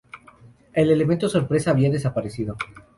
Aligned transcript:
El 0.73 0.89
elemento 0.89 1.29
sorpresa 1.29 1.69
había 1.69 1.91
desaparecido. 1.91 2.57